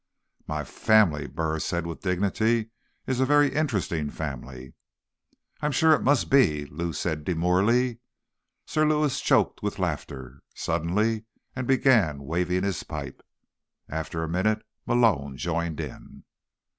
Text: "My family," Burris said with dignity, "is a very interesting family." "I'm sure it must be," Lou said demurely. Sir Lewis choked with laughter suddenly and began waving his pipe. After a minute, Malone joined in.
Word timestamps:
"My 0.47 0.63
family," 0.63 1.27
Burris 1.27 1.63
said 1.63 1.85
with 1.85 2.01
dignity, 2.01 2.71
"is 3.05 3.19
a 3.19 3.23
very 3.27 3.53
interesting 3.53 4.09
family." 4.09 4.73
"I'm 5.61 5.71
sure 5.71 5.93
it 5.93 6.01
must 6.01 6.27
be," 6.27 6.65
Lou 6.65 6.91
said 6.91 7.23
demurely. 7.23 7.99
Sir 8.65 8.83
Lewis 8.83 9.21
choked 9.21 9.61
with 9.61 9.77
laughter 9.77 10.41
suddenly 10.55 11.25
and 11.55 11.67
began 11.67 12.23
waving 12.23 12.63
his 12.63 12.81
pipe. 12.81 13.21
After 13.87 14.23
a 14.23 14.27
minute, 14.27 14.63
Malone 14.87 15.37
joined 15.37 15.79
in. 15.79 16.23